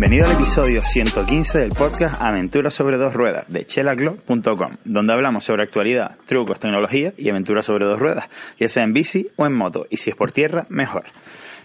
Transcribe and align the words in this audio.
Bienvenido 0.00 0.30
al 0.30 0.36
episodio 0.36 0.80
115 0.80 1.58
del 1.58 1.68
podcast 1.68 2.22
Aventuras 2.22 2.72
sobre 2.72 2.96
dos 2.96 3.12
ruedas 3.12 3.44
de 3.48 3.66
chelaclo.com, 3.66 4.76
donde 4.82 5.12
hablamos 5.12 5.44
sobre 5.44 5.62
actualidad, 5.62 6.16
trucos, 6.24 6.58
tecnología 6.58 7.12
y 7.18 7.28
aventuras 7.28 7.66
sobre 7.66 7.84
dos 7.84 7.98
ruedas, 7.98 8.24
ya 8.58 8.66
sea 8.70 8.82
en 8.82 8.94
bici 8.94 9.28
o 9.36 9.44
en 9.44 9.52
moto, 9.52 9.86
y 9.90 9.98
si 9.98 10.08
es 10.08 10.16
por 10.16 10.32
tierra, 10.32 10.64
mejor. 10.70 11.04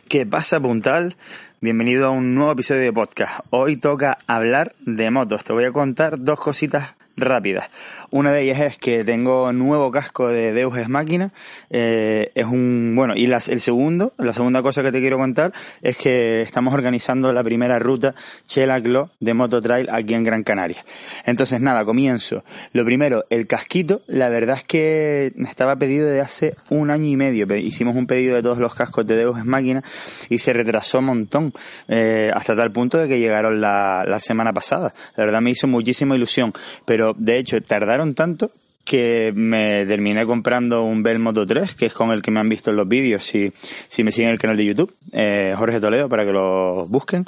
¿Qué 0.10 0.26
pasa, 0.26 0.60
puntal? 0.60 1.16
Bienvenido 1.62 2.08
a 2.08 2.10
un 2.10 2.36
nuevo 2.36 2.52
episodio 2.52 2.82
de 2.82 2.92
podcast. 2.92 3.40
Hoy 3.52 3.78
toca 3.78 4.18
hablar 4.28 4.76
de 4.82 5.10
motos. 5.12 5.46
Te 5.46 5.54
voy 5.54 5.64
a 5.64 5.72
contar 5.72 6.22
dos 6.22 6.38
cositas 6.38 6.90
rápidas. 7.18 7.70
Una 8.12 8.32
de 8.32 8.44
ellas 8.44 8.62
es 8.62 8.78
que 8.78 9.04
tengo 9.04 9.52
nuevo 9.52 9.92
casco 9.92 10.28
de 10.28 10.54
Deus 10.54 10.78
Ex 10.78 10.90
Máquina. 10.90 11.32
Eh, 11.70 12.32
es 12.36 12.46
un, 12.46 12.94
bueno, 12.96 13.16
y 13.16 13.28
las, 13.28 13.50
el 13.50 13.62
segundo, 13.62 14.14
la 14.18 14.34
segunda 14.34 14.62
cosa 14.62 14.84
que 14.84 14.92
te 14.92 15.00
quiero 15.00 15.18
contar 15.18 15.54
es 15.82 15.98
que 15.98 16.42
estamos 16.42 16.74
organizando 16.74 17.34
la 17.34 17.44
primera 17.44 17.80
ruta 17.80 18.16
Chelaclo 18.48 19.10
de 19.20 19.34
Moto 19.34 19.62
Trail 19.62 19.88
aquí 19.92 20.14
en 20.14 20.24
Gran 20.24 20.44
Canaria. 20.44 20.86
Entonces, 21.26 21.62
nada, 21.62 21.84
comienzo. 21.86 22.44
Lo 22.74 22.86
primero, 22.86 23.26
el 23.30 23.48
casquito, 23.48 24.02
la 24.08 24.30
verdad 24.30 24.58
es 24.58 24.64
que 24.64 25.34
me 25.36 25.50
estaba 25.50 25.76
pedido 25.76 26.08
de 26.08 26.22
hace 26.22 26.56
un 26.70 26.92
año 26.92 27.06
y 27.06 27.16
medio. 27.16 27.46
Hicimos 27.56 27.96
un 27.96 28.08
pedido 28.08 28.36
de 28.36 28.44
todos 28.44 28.60
los 28.60 28.76
cascos 28.76 29.06
de 29.08 29.18
Deus 29.18 29.38
Ex 29.38 29.46
Máquina 29.46 29.84
y 30.30 30.38
se 30.38 30.54
retrasó 30.54 31.00
un 31.00 31.06
montón, 31.06 31.54
eh, 31.88 32.32
hasta 32.34 32.56
tal 32.56 32.72
punto 32.72 32.98
de 32.98 33.08
que 33.08 33.20
llegaron 33.20 33.60
la, 33.60 34.04
la 34.08 34.20
semana 34.20 34.54
pasada. 34.54 34.94
La 35.16 35.26
verdad 35.26 35.42
me 35.42 35.52
hizo 35.52 35.68
muchísima 35.68 36.16
ilusión, 36.16 36.54
pero 36.86 37.05
de 37.14 37.38
hecho 37.38 37.62
tardaron 37.62 38.16
tanto 38.16 38.52
que 38.86 39.34
me 39.36 39.86
terminé 39.88 40.26
comprando 40.26 40.84
un 40.84 41.02
Bell 41.02 41.20
Moto 41.20 41.46
3, 41.46 41.74
que 41.74 41.88
es 41.88 41.94
con 41.94 42.12
el 42.12 42.22
que 42.22 42.30
me 42.30 42.40
han 42.40 42.48
visto 42.48 42.70
en 42.70 42.78
los 42.78 42.88
vídeos, 42.88 43.26
si, 43.26 43.52
si 43.88 44.04
me 44.04 44.12
siguen 44.12 44.30
en 44.30 44.34
el 44.34 44.40
canal 44.40 44.56
de 44.56 44.66
YouTube, 44.66 44.94
eh, 45.12 45.56
Jorge 45.58 45.80
Toledo, 45.80 46.08
para 46.08 46.24
que 46.24 46.32
lo 46.32 46.86
busquen. 46.86 47.26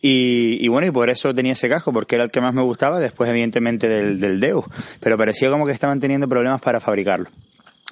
Y, 0.00 0.66
bueno, 0.68 0.86
y 0.86 0.92
por 0.92 1.10
eso 1.10 1.34
tenía 1.34 1.52
ese 1.52 1.68
casco, 1.68 1.92
porque 1.92 2.14
era 2.14 2.24
el 2.24 2.30
que 2.30 2.40
más 2.40 2.54
me 2.54 2.62
gustaba, 2.62 3.00
después 3.00 3.28
evidentemente 3.28 3.88
del, 3.88 4.20
del 4.20 4.38
Deus, 4.38 4.64
pero 5.00 5.18
parecía 5.18 5.50
como 5.50 5.66
que 5.66 5.72
estaban 5.72 5.98
teniendo 5.98 6.28
problemas 6.28 6.60
para 6.60 6.78
fabricarlo. 6.78 7.28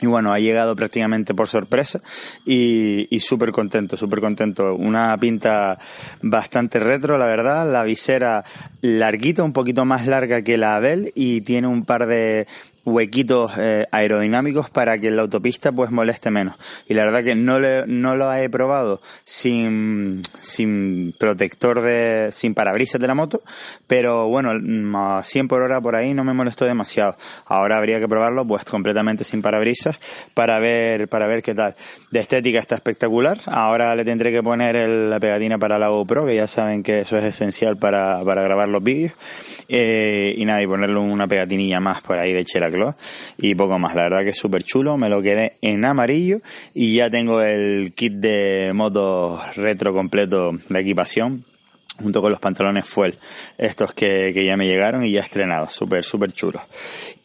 Y 0.01 0.07
bueno, 0.07 0.33
ha 0.33 0.39
llegado 0.39 0.77
prácticamente 0.77 1.35
por 1.35 1.49
sorpresa 1.49 2.01
y, 2.47 3.09
y 3.11 3.21
súper 3.21 3.51
contento, 3.51 3.97
súper 3.97 4.21
contento. 4.21 4.75
Una 4.77 5.17
pinta 5.19 5.79
bastante 6.23 6.79
retro, 6.79 7.19
la 7.19 7.27
verdad. 7.27 7.71
La 7.71 7.83
visera 7.83 8.45
larguita, 8.81 9.43
un 9.43 9.53
poquito 9.53 9.85
más 9.85 10.07
larga 10.07 10.43
que 10.43 10.57
la 10.57 10.77
Abel 10.77 11.13
y 11.17 11.41
tiene 11.41 11.67
un 11.67 11.85
par 11.85 12.07
de 12.07 12.47
huequitos 12.89 13.53
eh, 13.58 13.86
aerodinámicos 13.91 14.70
para 14.70 14.98
que 14.98 15.11
la 15.11 15.22
autopista 15.22 15.72
pues 15.72 15.91
moleste 15.91 16.31
menos. 16.31 16.56
Y 16.86 16.94
la 16.94 17.05
verdad 17.05 17.25
que 17.25 17.34
no, 17.34 17.61
le, 17.61 17.86
no 17.86 18.17
lo 18.17 18.33
he 18.33 18.48
probado 18.48 19.00
sin, 19.25 20.22
sin 20.41 21.14
protector 21.19 21.81
de, 21.81 22.31
sin 22.32 22.54
parabrisas 22.54 23.00
de 23.00 23.06
la 23.06 23.15
moto, 23.15 23.43
pero 23.87 24.28
bueno, 24.28 24.53
a 24.98 25.22
100 25.22 25.48
por 25.48 25.62
hora 25.62 25.81
por 25.81 25.94
ahí 25.94 26.15
no 26.15 26.25
me 26.25 26.32
molestó 26.32 26.65
demasiado. 26.65 27.16
Ahora 27.47 27.78
habría 27.78 28.00
que 28.00 28.09
probarlo 28.09 28.47
pues 28.47 28.65
completamente 28.65 29.25
sin 29.25 29.43
parabrisas 29.43 29.97
para 30.34 30.59
ver, 30.59 31.09
para 31.09 31.27
ver 31.27 31.43
qué 31.43 31.54
tal. 31.54 31.75
De 32.10 32.21
estética 32.21 32.59
está 32.59 32.75
espectacular. 32.75 33.38
Ahora 33.47 33.94
le 33.94 34.04
tendré 34.04 34.32
que 34.32 34.43
poner 34.43 34.88
la 34.88 35.21
pegatina 35.21 35.59
para 35.59 35.78
la 35.78 35.88
GoPro, 35.88 36.27
que 36.27 36.34
ya 36.34 36.47
saben 36.47 36.82
que 36.82 37.00
eso 37.00 37.16
es 37.16 37.25
esencial 37.25 37.77
para, 37.77 38.22
para 38.25 38.43
grabar 38.43 38.69
los 38.69 38.82
vídeos. 38.82 39.12
Eh, 39.69 40.34
y 40.37 40.44
nada, 40.44 40.62
y 40.62 40.66
ponerle 40.66 40.98
una 40.98 41.27
pegatinilla 41.27 41.81
más 41.81 42.03
por 42.03 42.19
ahí 42.19 42.32
de 42.32 42.44
y 43.37 43.55
poco 43.55 43.78
más. 43.78 43.94
La 43.94 44.05
verdad 44.05 44.22
que 44.22 44.31
es 44.31 44.39
súper 44.39 44.62
chulo, 44.62 44.97
me 44.97 45.09
lo 45.09 45.22
quedé 45.22 45.56
en 45.62 45.84
amarillo 45.84 46.41
y 46.75 46.94
ya 46.97 47.11
tengo 47.11 47.41
el 47.43 47.93
kit 47.94 48.15
de 48.15 48.72
moto 48.75 49.41
retro 49.56 49.93
completo 49.93 50.53
de 50.69 50.81
equipación 50.81 51.44
junto 52.00 52.20
con 52.20 52.31
los 52.31 52.41
pantalones 52.41 52.86
fuel, 52.86 53.19
estos 53.56 53.92
que, 53.92 54.32
que 54.32 54.44
ya 54.44 54.56
me 54.56 54.66
llegaron 54.66 55.04
y 55.04 55.12
ya 55.12 55.20
estrenados, 55.20 55.72
súper, 55.72 56.04
súper 56.04 56.32
chulos. 56.32 56.62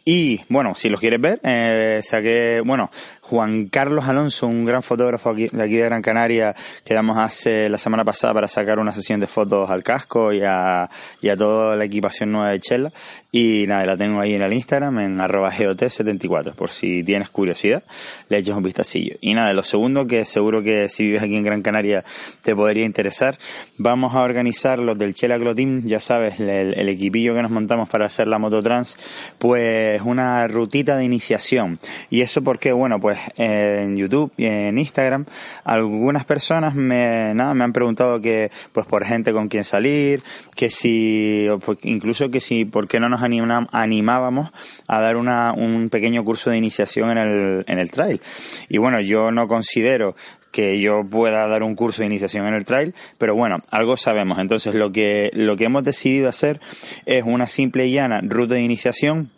Y 0.05 0.41
bueno, 0.49 0.75
si 0.75 0.89
los 0.89 0.99
quieres 0.99 1.21
ver, 1.21 1.39
eh, 1.43 2.01
saqué, 2.03 2.61
bueno, 2.65 2.91
Juan 3.21 3.67
Carlos 3.67 4.05
Alonso, 4.05 4.47
un 4.47 4.65
gran 4.65 4.83
fotógrafo 4.83 5.29
aquí, 5.29 5.47
de 5.47 5.63
aquí 5.63 5.75
de 5.77 5.85
Gran 5.85 6.01
Canaria, 6.01 6.53
quedamos 6.83 7.17
hace 7.17 7.69
la 7.69 7.77
semana 7.77 8.03
pasada 8.03 8.33
para 8.33 8.49
sacar 8.49 8.79
una 8.79 8.91
sesión 8.91 9.21
de 9.21 9.27
fotos 9.27 9.69
al 9.69 9.81
casco 9.81 10.33
y 10.33 10.41
a, 10.43 10.89
y 11.21 11.29
a 11.29 11.37
toda 11.37 11.77
la 11.77 11.85
equipación 11.85 12.33
nueva 12.33 12.49
de 12.49 12.59
Chela. 12.59 12.91
Y 13.31 13.65
nada, 13.65 13.85
la 13.85 13.97
tengo 13.97 14.19
ahí 14.19 14.33
en 14.33 14.41
el 14.41 14.51
Instagram, 14.51 14.99
en 14.99 15.21
arroba 15.21 15.51
GOT74, 15.51 16.53
por 16.53 16.69
si 16.69 17.01
tienes 17.05 17.29
curiosidad, 17.29 17.83
le 18.27 18.39
eches 18.39 18.55
un 18.55 18.63
vistacillo. 18.63 19.15
Y 19.21 19.33
nada, 19.33 19.53
lo 19.53 19.63
segundo, 19.63 20.05
que 20.05 20.25
seguro 20.25 20.61
que 20.61 20.89
si 20.89 21.05
vives 21.05 21.23
aquí 21.23 21.35
en 21.35 21.43
Gran 21.43 21.61
Canaria 21.61 22.03
te 22.43 22.53
podría 22.53 22.83
interesar, 22.83 23.37
vamos 23.77 24.13
a 24.15 24.21
organizar 24.21 24.62
los 24.63 24.97
del 24.97 25.13
Chela 25.13 25.37
Clotim, 25.37 25.81
ya 25.85 25.99
sabes, 25.99 26.39
el, 26.39 26.73
el 26.73 26.89
equipillo 26.89 27.35
que 27.35 27.41
nos 27.41 27.51
montamos 27.51 27.89
para 27.89 28.05
hacer 28.05 28.27
la 28.27 28.39
mototrans, 28.39 28.97
pues 29.37 30.01
una 30.01 30.47
rutita 30.47 30.97
de 30.97 31.05
iniciación. 31.05 31.79
Y 32.09 32.21
eso 32.21 32.41
porque, 32.41 32.71
bueno, 32.71 32.99
pues 32.99 33.19
en 33.37 33.97
YouTube 33.97 34.31
y 34.37 34.45
en 34.45 34.77
Instagram, 34.77 35.25
algunas 35.63 36.25
personas 36.25 36.75
me, 36.75 37.33
nada, 37.33 37.53
me 37.53 37.63
han 37.63 37.73
preguntado 37.73 38.21
que, 38.21 38.51
pues 38.71 38.85
por 38.87 39.05
gente 39.05 39.33
con 39.33 39.47
quien 39.47 39.63
salir, 39.63 40.23
que 40.55 40.69
si, 40.69 41.47
incluso 41.83 42.29
que 42.31 42.39
si, 42.39 42.65
por 42.65 42.87
qué 42.87 42.99
no 42.99 43.09
nos 43.09 43.21
animábamos 43.23 44.51
a 44.87 45.01
dar 45.01 45.17
una, 45.17 45.53
un 45.53 45.89
pequeño 45.89 46.23
curso 46.23 46.49
de 46.49 46.57
iniciación 46.57 47.11
en 47.11 47.17
el, 47.17 47.63
en 47.67 47.79
el 47.79 47.91
trail. 47.91 48.21
Y 48.69 48.77
bueno, 48.77 48.99
yo 49.01 49.31
no 49.31 49.47
considero 49.47 50.15
que 50.53 50.79
yo 50.79 51.03
pueda 51.03 51.45
dar 51.47 51.63
un 51.63 51.75
curso 51.75 52.01
de 52.01 52.05
iniciación 52.05 52.45
en 52.45 52.53
el 52.53 52.63
trail, 52.63 52.93
pero 53.17 53.35
bueno, 53.35 53.57
algo 53.71 53.97
sabemos. 53.97 54.39
Entonces 54.39 54.75
lo 54.75 54.93
que, 54.93 55.31
lo 55.33 55.57
que 55.57 55.65
hemos 55.65 55.83
decidido 55.83 56.29
hacer 56.29 56.61
es 57.05 57.23
una 57.25 57.47
simple 57.47 57.87
y 57.87 57.93
llana 57.93 58.21
ruta 58.21 58.53
de 58.53 58.61
iniciación 58.61 59.29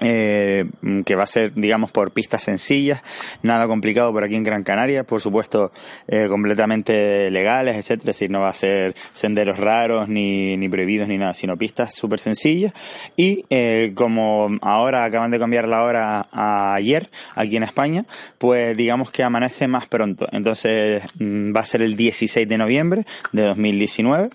eh, 0.00 0.64
que 1.06 1.14
va 1.14 1.22
a 1.22 1.26
ser, 1.26 1.52
digamos, 1.54 1.92
por 1.92 2.12
pistas 2.12 2.42
sencillas, 2.42 3.02
nada 3.42 3.66
complicado 3.68 4.12
por 4.12 4.24
aquí 4.24 4.34
en 4.34 4.42
Gran 4.42 4.64
Canaria, 4.64 5.04
por 5.04 5.20
supuesto, 5.20 5.72
eh, 6.08 6.26
completamente 6.28 7.30
legales, 7.30 7.76
etcétera, 7.76 8.10
es 8.10 8.18
decir, 8.18 8.30
no 8.30 8.40
va 8.40 8.48
a 8.48 8.54
ser 8.54 8.94
senderos 9.12 9.58
raros 9.58 10.08
ni, 10.08 10.56
ni 10.56 10.68
prohibidos 10.68 11.08
ni 11.08 11.16
nada, 11.16 11.32
sino 11.34 11.56
pistas 11.56 11.94
súper 11.94 12.18
sencillas. 12.18 12.72
Y 13.16 13.44
eh, 13.50 13.92
como 13.94 14.50
ahora 14.62 15.04
acaban 15.04 15.30
de 15.30 15.38
cambiar 15.38 15.68
la 15.68 15.84
hora 15.84 16.26
a 16.32 16.74
ayer 16.74 17.08
aquí 17.36 17.56
en 17.56 17.62
España, 17.62 18.04
pues 18.38 18.76
digamos 18.76 19.10
que 19.10 19.22
amanece 19.22 19.68
más 19.68 19.86
pronto. 19.86 20.26
Entonces 20.32 21.02
mm, 21.18 21.54
va 21.54 21.60
a 21.60 21.66
ser 21.66 21.82
el 21.82 21.96
16 21.96 22.48
de 22.48 22.58
noviembre 22.58 23.04
de 23.32 23.42
2019 23.42 24.30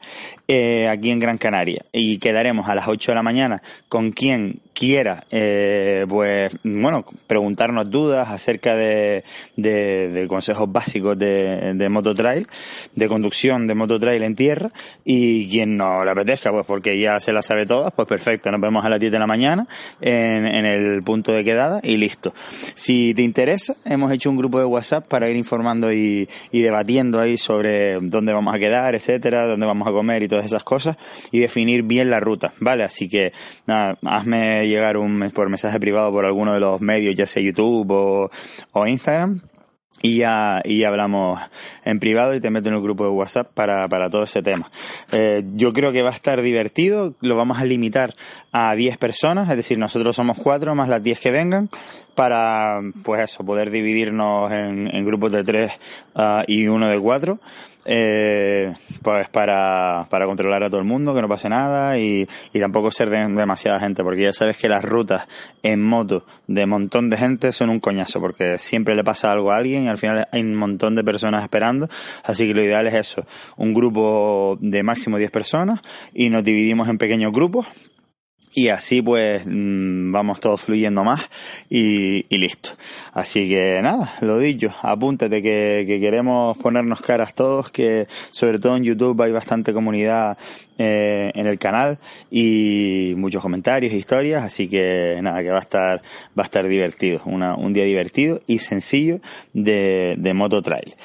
eh, 0.48 0.88
aquí 0.88 1.12
en 1.12 1.20
Gran 1.20 1.38
Canaria 1.38 1.86
y 1.92 2.18
quedaremos 2.18 2.68
a 2.70 2.76
las 2.76 2.88
8 2.88 3.12
de 3.12 3.16
la 3.16 3.22
mañana 3.22 3.62
con 3.88 4.12
quien 4.12 4.62
quiera, 4.80 5.26
eh, 5.30 6.06
pues, 6.08 6.56
bueno, 6.64 7.04
preguntarnos 7.28 7.90
dudas 7.90 8.30
acerca 8.30 8.78
de, 8.78 9.26
de, 9.58 10.26
consejos 10.30 10.72
básicos 10.72 11.20
de, 11.20 11.88
mototrail, 11.90 12.48
de 12.96 13.08
conducción 13.10 13.68
de 13.68 13.76
mototrail 13.76 14.24
en 14.24 14.36
tierra, 14.38 14.72
y 15.04 15.50
quien 15.50 15.76
no 15.76 16.06
le 16.06 16.12
apetezca, 16.12 16.52
pues 16.52 16.66
porque 16.66 16.98
ya 16.98 17.20
se 17.20 17.34
la 17.34 17.42
sabe 17.42 17.66
todas, 17.66 17.92
pues 17.92 18.08
perfecto, 18.08 18.50
nos 18.52 18.62
vemos 18.62 18.86
a 18.86 18.90
las 18.90 19.02
10 19.02 19.12
de 19.12 19.20
la 19.20 19.28
mañana 19.28 19.68
en, 20.00 20.48
en 20.48 20.66
el 20.66 21.04
punto 21.04 21.34
de 21.34 21.44
quedada 21.44 21.82
y 21.84 21.98
listo. 21.98 22.34
Si 22.74 23.14
te 23.14 23.22
interesa, 23.22 23.76
hemos 23.84 24.14
hecho 24.14 24.30
un 24.30 24.38
grupo 24.38 24.60
de 24.60 24.66
WhatsApp 24.66 25.06
para 25.10 25.28
ir 25.28 25.36
informando 25.36 25.92
y, 25.92 26.30
y 26.54 26.62
debatiendo 26.62 27.20
ahí 27.20 27.38
sobre 27.38 28.00
dónde 28.00 28.32
vamos 28.32 28.56
a 28.56 28.60
quedar, 28.60 28.96
etcétera, 28.96 29.46
dónde 29.46 29.66
vamos 29.66 29.90
a 29.90 29.92
comer 29.92 30.24
y 30.24 30.30
todas 30.30 30.46
esas 30.46 30.64
cosas, 30.64 30.96
y 31.34 31.40
definir 31.40 31.84
bien 31.84 32.10
la 32.10 32.22
ruta, 32.22 32.54
¿vale? 32.62 32.86
Así 32.86 33.10
que, 33.10 33.34
nada, 33.68 33.98
hazme 34.06 34.69
llegar 34.70 34.98
un, 34.98 35.32
por 35.32 35.50
mensaje 35.50 35.80
privado 35.80 36.12
por 36.12 36.26
alguno 36.26 36.54
de 36.54 36.60
los 36.60 36.80
medios, 36.82 37.16
ya 37.16 37.26
sea 37.26 37.44
YouTube 37.44 37.92
o, 37.92 38.32
o 38.72 38.88
Instagram, 38.88 39.42
y 40.02 40.18
ya, 40.18 40.62
y 40.64 40.84
hablamos 40.84 41.40
en 41.84 42.00
privado 42.00 42.34
y 42.34 42.40
te 42.40 42.50
meto 42.50 42.70
en 42.70 42.76
el 42.76 42.82
grupo 42.82 43.04
de 43.04 43.10
WhatsApp 43.10 43.52
para, 43.54 43.88
para 43.88 44.10
todo 44.10 44.24
ese 44.24 44.42
tema. 44.42 44.72
Eh, 45.12 45.44
yo 45.54 45.74
creo 45.74 45.92
que 45.92 46.02
va 46.02 46.10
a 46.10 46.14
estar 46.14 46.42
divertido, 46.42 47.16
lo 47.22 47.36
vamos 47.36 47.60
a 47.60 47.66
limitar 47.66 48.16
a 48.52 48.76
10 48.76 48.98
personas, 48.98 49.50
es 49.50 49.56
decir, 49.56 49.78
nosotros 49.78 50.16
somos 50.16 50.38
4 50.38 50.74
más 50.76 50.88
las 50.88 51.04
10 51.04 51.20
que 51.20 51.32
vengan, 51.32 51.70
para, 52.16 52.82
pues 53.04 53.22
eso, 53.22 53.46
poder 53.46 53.72
dividirnos 53.72 54.52
en, 54.52 54.94
en 54.94 55.06
grupos 55.06 55.32
de 55.32 55.44
3 55.44 55.72
uh, 56.16 56.22
y 56.48 56.68
uno 56.68 56.90
de 56.90 57.00
4 57.00 57.40
eh, 57.92 58.76
pues 59.02 59.30
para, 59.30 60.06
para 60.12 60.28
controlar 60.28 60.64
a 60.64 60.68
todo 60.70 60.80
el 60.80 60.86
mundo, 60.86 61.16
que 61.16 61.24
no 61.24 61.28
pase 61.28 61.50
nada 61.50 61.98
y, 61.98 62.28
y 62.54 62.60
tampoco 62.60 62.92
ser 62.92 63.10
de, 63.10 63.18
demasiada 63.18 63.80
gente, 63.80 64.04
porque 64.04 64.22
ya 64.22 64.32
sabes 64.32 64.58
que 64.58 64.70
las 64.70 64.86
rutas 64.86 65.28
en 65.64 65.82
moto 65.82 66.24
de 66.46 66.68
montón 66.68 67.10
de 67.10 67.18
gente 67.18 67.52
son 67.52 67.72
un 67.72 67.80
coñazo, 67.80 68.20
porque 68.20 68.60
siempre 68.60 68.94
le 68.94 69.04
pasa 69.04 69.32
algo 69.32 69.52
a 69.52 69.58
alguien 69.58 69.86
y 69.86 69.88
al 69.88 69.98
final 69.98 70.28
hay 70.32 70.42
un 70.42 70.54
montón 70.54 70.94
de 70.94 71.04
personas 71.04 71.42
esperando, 71.42 71.90
así 72.24 72.48
que 72.48 72.54
lo 72.54 72.64
ideal 72.64 72.86
es 72.86 72.94
eso, 72.94 73.26
un 73.58 73.74
grupo 73.74 74.60
de 74.62 74.84
máximo 74.84 75.18
10 75.18 75.32
personas 75.32 75.80
y 76.14 76.30
nos 76.30 76.44
dividimos 76.44 76.90
en 76.90 77.00
pequeños 77.00 77.32
grupos 77.32 77.66
y 78.60 78.68
así 78.68 79.02
pues 79.02 79.44
mm, 79.46 80.12
vamos 80.12 80.42
todos 80.42 80.60
fluyendo 80.60 81.06
más 81.06 81.22
y, 81.70 82.26
listo. 82.30 82.72
Así 83.14 83.48
que 83.48 83.80
nada, 83.82 84.14
lo 84.20 84.38
dicho, 84.38 84.74
apúntate 84.82 85.42
que, 85.42 85.86
que, 85.88 86.02
queremos 86.02 86.58
ponernos 86.58 87.02
caras 87.02 87.34
todos, 87.34 87.70
que 87.70 88.08
sobre 88.32 88.60
todo 88.60 88.76
en 88.76 88.84
YouTube 88.84 89.22
hay 89.22 89.32
bastante 89.32 89.72
comunidad 89.72 90.38
eh, 90.82 91.32
en 91.36 91.46
el 91.46 91.60
canal 91.60 91.98
y 92.32 93.14
muchos 93.18 93.42
comentarios, 93.42 93.92
historias, 93.92 94.46
así 94.46 94.70
que 94.70 95.20
nada, 95.22 95.44
que 95.44 95.50
va 95.50 95.58
a 95.58 95.62
estar, 95.62 96.02
va 96.38 96.44
a 96.44 96.46
estar 96.46 96.66
divertido, 96.70 97.22
Una, 97.26 97.56
un 97.56 97.74
día 97.74 97.84
divertido 97.84 98.40
y 98.48 98.60
sencillo 98.60 99.20
de, 99.52 100.16
de 100.18 100.34
Moto 100.34 100.62
Trail. 100.62 100.96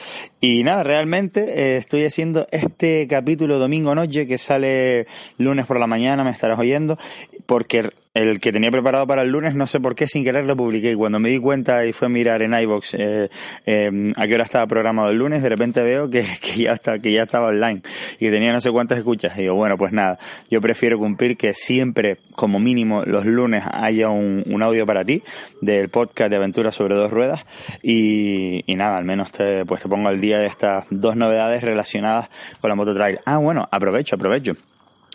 Y 0.41 0.62
nada, 0.62 0.85
realmente 0.85 1.41
eh, 1.41 1.77
estoy 1.79 2.05
haciendo 2.05 2.47
este 2.53 3.09
capítulo 3.09 3.59
domingo 3.59 3.97
noche 3.97 4.29
que 4.29 4.39
sale 4.39 5.09
lunes 5.39 5.67
por 5.67 5.81
la 5.81 5.89
mañana, 5.89 6.23
me 6.23 6.31
estarás 6.31 6.61
oyendo, 6.61 6.97
porque 7.46 7.91
el 8.14 8.38
que 8.38 8.52
tenía 8.52 8.70
preparado 8.70 9.08
para 9.08 9.23
el 9.23 9.31
lunes, 9.31 9.56
no 9.56 9.67
sé 9.67 9.81
por 9.81 9.96
qué 9.96 10.06
sin 10.06 10.23
querer 10.23 10.44
lo 10.44 10.56
publiqué. 10.56 10.93
Y 10.93 10.94
cuando 10.94 11.19
me 11.19 11.31
di 11.31 11.38
cuenta 11.41 11.85
y 11.85 11.93
fue 11.93 12.06
a 12.06 12.08
mirar 12.08 12.43
en 12.43 12.55
iBox 12.55 12.94
eh, 12.94 13.29
eh, 13.67 14.12
a 14.17 14.26
qué 14.26 14.35
hora 14.35 14.44
estaba 14.44 14.67
programado 14.69 15.11
el 15.11 15.19
lunes, 15.19 15.43
de 15.43 15.49
repente 15.49 15.82
veo 15.82 16.08
que, 16.08 16.25
que, 16.41 16.62
ya 16.62 16.73
está, 16.73 17.00
que 17.00 17.12
ya 17.12 17.25
estaba 17.25 17.49
online 17.49 17.82
y 18.14 18.19
que 18.19 18.31
tenía 18.31 18.52
no 18.52 18.61
sé 18.61 18.70
cuántas 18.70 18.99
escuchas. 18.99 19.37
Y 19.37 19.43
digo, 19.43 19.55
bueno, 19.55 19.76
pues 19.76 19.93
nada, 19.93 20.19
yo 20.49 20.61
prefiero 20.61 20.99
cumplir 20.99 21.37
que 21.37 21.55
siempre, 21.55 22.19
como 22.37 22.61
mínimo, 22.61 23.02
los 23.05 23.26
lunes 23.26 23.64
haya 23.70 24.11
un, 24.11 24.44
un 24.47 24.62
audio 24.62 24.87
para 24.87 25.05
ti 25.05 25.23
del 25.61 25.88
podcast 25.88 26.31
de 26.31 26.37
aventuras 26.37 26.76
sobre 26.76 26.94
dos 26.94 27.11
ruedas. 27.11 27.44
Y, 27.82 28.62
y 28.67 28.76
nada, 28.76 28.97
al 28.97 29.05
menos 29.05 29.32
te, 29.32 29.67
pues 29.67 29.82
te 29.82 29.88
pongo 29.88 30.08
al 30.08 30.20
día 30.20 30.38
de 30.38 30.47
estas 30.47 30.85
dos 30.88 31.17
novedades 31.17 31.64
relacionadas 31.64 32.29
con 32.61 32.69
la 32.70 32.76
moto 32.76 32.94
trail. 32.94 33.19
Ah, 33.26 33.38
bueno, 33.38 33.69
aprovecho, 33.73 34.14
aprovecho. 34.14 34.55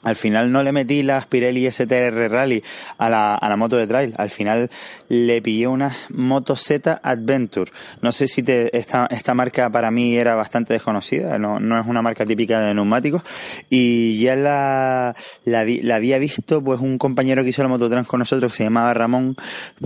Al 0.03 0.15
final 0.15 0.51
no 0.51 0.63
le 0.63 0.71
metí 0.71 1.03
la 1.03 1.19
Pirelli 1.19 1.69
STR 1.69 2.29
Rally 2.29 2.63
a 2.97 3.09
la, 3.09 3.35
a 3.35 3.49
la 3.49 3.57
moto 3.57 3.75
de 3.75 3.85
trail. 3.85 4.13
Al 4.17 4.29
final 4.29 4.69
le 5.09 5.41
pillé 5.41 5.67
una 5.67 5.91
Moto 6.09 6.55
Z 6.55 7.01
Adventure. 7.03 7.71
No 8.01 8.13
sé 8.13 8.27
si 8.29 8.41
te, 8.41 8.75
esta, 8.77 9.07
esta 9.07 9.33
marca 9.33 9.69
para 9.69 9.91
mí 9.91 10.17
era 10.17 10.35
bastante 10.35 10.73
desconocida. 10.73 11.37
No, 11.37 11.59
no 11.59 11.79
es 11.79 11.85
una 11.85 12.01
marca 12.01 12.25
típica 12.25 12.61
de 12.61 12.73
neumáticos. 12.73 13.23
Y 13.69 14.19
ya 14.19 14.37
la, 14.37 15.15
la, 15.43 15.65
la 15.65 15.95
había 15.95 16.17
visto 16.17 16.63
pues 16.63 16.79
un 16.79 16.97
compañero 16.97 17.43
que 17.43 17.49
hizo 17.49 17.61
la 17.61 17.69
mototrans 17.69 18.07
con 18.07 18.19
nosotros 18.19 18.53
que 18.53 18.57
se 18.59 18.63
llamaba 18.63 18.93
Ramón. 18.93 19.35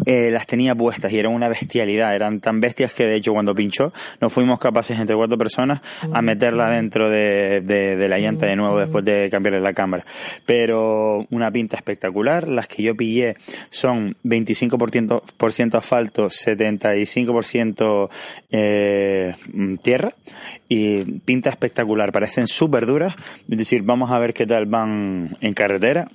Eh, 0.05 0.29
las 0.31 0.45
tenía 0.45 0.75
puestas 0.75 1.11
y 1.11 1.17
eran 1.17 1.33
una 1.33 1.47
bestialidad. 1.47 2.13
Eran 2.13 2.39
tan 2.39 2.59
bestias 2.59 2.93
que 2.93 3.05
de 3.05 3.15
hecho 3.15 3.33
cuando 3.33 3.55
pinchó 3.55 3.91
no 4.21 4.29
fuimos 4.29 4.59
capaces 4.59 4.99
entre 4.99 5.15
cuatro 5.15 5.39
personas 5.39 5.81
a 6.11 6.21
meterla 6.21 6.69
dentro 6.69 7.09
de, 7.09 7.61
de, 7.61 7.95
de 7.95 8.09
la 8.09 8.19
llanta 8.19 8.45
de 8.45 8.55
nuevo 8.55 8.79
después 8.79 9.03
de 9.03 9.29
cambiarle 9.31 9.59
la 9.59 9.73
cámara 9.73 10.02
pero 10.45 11.25
una 11.29 11.51
pinta 11.51 11.77
espectacular. 11.77 12.47
Las 12.47 12.67
que 12.67 12.83
yo 12.83 12.95
pillé 12.95 13.35
son 13.69 14.15
25% 14.23 15.21
por 15.37 15.53
ciento 15.53 15.77
asfalto, 15.77 16.29
75% 16.29 18.09
eh, 18.51 19.35
tierra 19.81 20.13
y 20.69 21.03
pinta 21.21 21.49
espectacular. 21.49 22.11
Parecen 22.11 22.47
súper 22.47 22.85
duras, 22.85 23.15
es 23.49 23.57
decir, 23.57 23.81
vamos 23.83 24.11
a 24.11 24.19
ver 24.19 24.33
qué 24.33 24.45
tal 24.45 24.65
van 24.65 25.37
en 25.41 25.53
carretera 25.53 26.09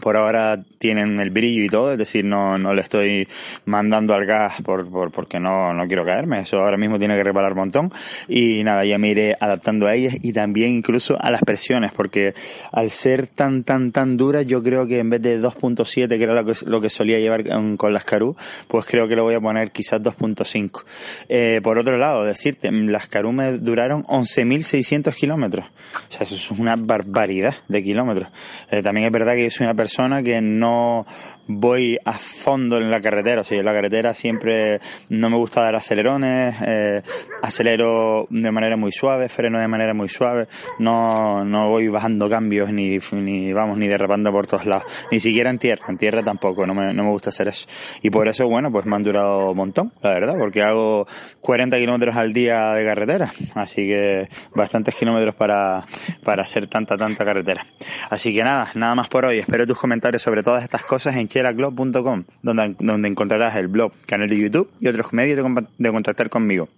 por 0.00 0.16
ahora 0.16 0.62
tienen 0.78 1.20
el 1.20 1.30
brillo 1.30 1.62
y 1.62 1.68
todo, 1.68 1.92
es 1.92 1.98
decir, 1.98 2.24
no, 2.24 2.58
no 2.58 2.74
le 2.74 2.82
estoy 2.82 3.28
mandando 3.66 4.14
al 4.14 4.26
gas 4.26 4.60
por, 4.62 4.90
por, 4.90 5.12
porque 5.12 5.38
no, 5.38 5.72
no 5.72 5.86
quiero 5.86 6.04
caerme, 6.04 6.40
eso 6.40 6.58
ahora 6.58 6.76
mismo 6.76 6.98
tiene 6.98 7.16
que 7.16 7.22
reparar 7.22 7.52
un 7.52 7.58
montón 7.58 7.90
y 8.28 8.64
nada, 8.64 8.84
ya 8.84 8.98
me 8.98 9.08
iré 9.08 9.36
adaptando 9.38 9.86
a 9.86 9.94
ellas 9.94 10.16
y 10.20 10.32
también 10.32 10.70
incluso 10.70 11.20
a 11.20 11.30
las 11.30 11.42
presiones, 11.42 11.92
porque 11.92 12.34
al 12.72 12.90
ser 12.90 13.26
tan, 13.26 13.64
tan, 13.64 13.92
tan 13.92 14.16
duras, 14.16 14.46
yo 14.46 14.62
creo 14.62 14.86
que 14.86 14.98
en 14.98 15.10
vez 15.10 15.22
de 15.22 15.40
2.7, 15.40 16.08
que 16.08 16.22
era 16.22 16.34
lo 16.34 16.44
que, 16.44 16.54
lo 16.66 16.80
que 16.80 16.90
solía 16.90 17.18
llevar 17.18 17.44
con, 17.76 17.92
las 17.92 18.04
Caru, 18.04 18.36
pues 18.68 18.86
creo 18.86 19.06
que 19.08 19.16
lo 19.16 19.24
voy 19.24 19.34
a 19.34 19.40
poner 19.40 19.70
quizás 19.70 20.00
2.5. 20.00 20.84
Eh, 21.28 21.60
por 21.62 21.78
otro 21.78 21.98
lado, 21.98 22.24
decirte, 22.24 22.72
las 22.72 23.06
Caru 23.06 23.32
me 23.32 23.52
duraron 23.58 24.02
11.600 24.04 25.14
kilómetros, 25.14 25.66
o 25.66 26.12
sea, 26.12 26.22
eso 26.22 26.34
es 26.34 26.50
una 26.50 26.76
barbaridad 26.76 27.54
de 27.68 27.82
kilómetros. 27.82 28.30
Eh, 28.70 28.82
también 28.82 29.06
es 29.06 29.12
verdad 29.12 29.34
que 29.34 29.44
yo 29.44 29.50
soy 29.50 29.66
una 29.66 29.74
persona 29.82 30.22
que 30.22 30.40
no 30.40 31.04
voy 31.48 31.98
a 32.04 32.12
fondo 32.12 32.76
en 32.76 32.88
la 32.88 33.00
carretera, 33.00 33.40
o 33.40 33.44
sea, 33.44 33.58
en 33.58 33.64
la 33.64 33.72
carretera 33.72 34.14
siempre 34.14 34.80
no 35.08 35.28
me 35.28 35.36
gusta 35.36 35.60
dar 35.62 35.74
acelerones, 35.74 36.54
eh, 36.64 37.02
acelero 37.42 38.28
de 38.30 38.52
manera 38.52 38.76
muy 38.76 38.92
suave, 38.92 39.28
freno 39.28 39.58
de 39.58 39.66
manera 39.66 39.92
muy 39.92 40.08
suave, 40.08 40.46
no, 40.78 41.44
no 41.44 41.68
voy 41.68 41.88
bajando 41.88 42.30
cambios 42.30 42.72
ni, 42.72 42.98
ni 43.12 43.52
vamos 43.52 43.76
ni 43.76 43.88
derrapando 43.88 44.30
por 44.30 44.46
todos 44.46 44.66
lados, 44.66 44.84
ni 45.10 45.18
siquiera 45.18 45.50
en 45.50 45.58
tierra, 45.58 45.84
en 45.88 45.98
tierra 45.98 46.22
tampoco, 46.22 46.64
no 46.64 46.74
me, 46.74 46.94
no 46.94 47.02
me 47.02 47.10
gusta 47.10 47.30
hacer 47.30 47.48
eso. 47.48 47.66
Y 48.02 48.10
por 48.10 48.28
eso, 48.28 48.48
bueno, 48.48 48.70
pues 48.70 48.86
me 48.86 48.94
han 48.94 49.02
durado 49.02 49.50
un 49.50 49.56
montón, 49.56 49.92
la 50.00 50.10
verdad, 50.10 50.36
porque 50.38 50.62
hago 50.62 51.08
40 51.40 51.76
kilómetros 51.76 52.14
al 52.14 52.32
día 52.32 52.72
de 52.74 52.84
carretera, 52.84 53.32
así 53.56 53.88
que 53.88 54.28
bastantes 54.54 54.94
kilómetros 54.94 55.34
para, 55.34 55.84
para 56.22 56.42
hacer 56.44 56.68
tanta, 56.68 56.96
tanta 56.96 57.24
carretera. 57.24 57.66
Así 58.10 58.32
que 58.32 58.44
nada, 58.44 58.70
nada 58.74 58.94
más 58.94 59.08
por 59.08 59.24
hoy, 59.24 59.40
espero 59.40 59.66
tus 59.72 59.80
comentarios 59.80 60.20
sobre 60.20 60.42
todas 60.42 60.62
estas 60.62 60.84
cosas 60.84 61.16
en 61.16 61.28
cheraclub.com, 61.28 62.24
donde, 62.42 62.76
donde 62.78 63.08
encontrarás 63.08 63.56
el 63.56 63.68
blog, 63.68 63.92
canal 64.04 64.28
de 64.28 64.36
YouTube 64.36 64.70
y 64.80 64.88
otros 64.88 65.14
medios 65.14 65.40
de, 65.78 65.90
contactar 65.90 66.28
conmigo 66.28 66.68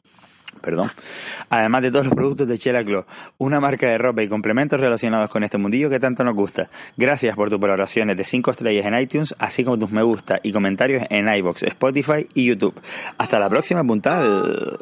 perdón. 0.63 0.91
Además 1.51 1.83
de 1.83 1.91
todos 1.91 2.07
los 2.07 2.15
productos 2.15 2.49
de 2.49 2.57
Chela 2.57 2.83
Club, 2.85 3.05
una 3.37 3.61
marca 3.61 3.87
de 3.87 3.99
ropa 3.99 4.23
y 4.23 4.29
complementos 4.29 4.81
relacionados 4.81 5.29
con 5.29 5.45
este 5.45 5.59
mundillo 5.59 5.91
que 5.91 6.01
tanto 6.01 6.25
nos 6.25 6.35
gusta. 6.35 6.71
Gracias 6.97 7.37
por 7.37 7.51
tus 7.51 7.61
valoraciones 7.61 8.17
de 8.17 8.25
5 8.25 8.53
estrellas 8.53 8.87
en 8.87 8.99
iTunes, 8.99 9.35
así 9.39 9.63
como 9.63 9.79
tus 9.79 9.91
me 9.91 10.03
gusta 10.03 10.41
y 10.43 10.53
comentarios 10.53 11.03
en 11.11 11.29
iBox, 11.29 11.65
Spotify 11.65 12.29
y 12.33 12.47
YouTube. 12.47 12.81
Hasta 13.19 13.39
la 13.39 13.51
próxima 13.51 13.85
puntada. 13.85 14.79